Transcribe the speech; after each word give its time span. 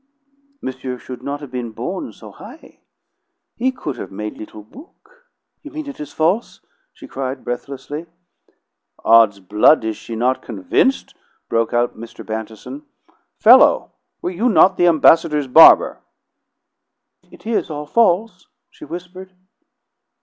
"Monsieur 0.63 0.97
should 0.97 1.21
not 1.21 1.41
have 1.41 1.51
been 1.51 1.69
born 1.73 2.11
so 2.11 2.31
high. 2.31 2.79
He 3.55 3.71
could 3.71 3.97
have 3.97 4.11
made 4.11 4.35
little 4.35 4.63
book'." 4.63 5.29
"You 5.61 5.69
mean 5.69 5.85
it 5.87 5.99
is 5.99 6.11
false?" 6.11 6.59
she 6.91 7.07
cried 7.07 7.43
breathlessly. 7.43 8.07
"'Od's 9.05 9.39
blood, 9.39 9.83
is 9.83 9.95
she 9.95 10.15
not 10.15 10.41
convinced?" 10.41 11.13
broke 11.49 11.71
out 11.71 11.95
Mr. 11.99 12.25
Bantison. 12.25 12.81
"Fellow, 13.39 13.91
were 14.23 14.31
you 14.31 14.49
not 14.49 14.75
the 14.75 14.87
ambassador's 14.87 15.45
barber?" 15.45 15.99
"It 17.29 17.45
is 17.45 17.69
all 17.69 17.85
false?" 17.85 18.47
she 18.71 18.83
whispered. 18.85 19.33